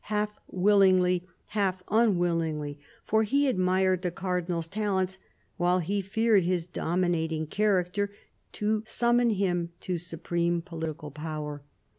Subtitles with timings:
[0.05, 5.19] half willingly, half unwillingly, for he admired the Cardinal's talents
[5.57, 8.09] while he feared his dominating character,
[8.51, 11.61] to summon him to supreme political power.